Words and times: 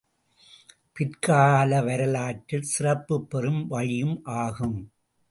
பிற்கால 0.93 1.81
வரலாற்றில் 1.81 2.61
சிறப்புப் 2.61 3.29
பெறும் 3.29 3.67
வழியும் 3.67 4.21
ஆகும். 4.23 4.77